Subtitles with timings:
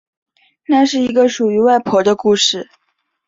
[0.65, 2.67] 那是一个属于外婆的故事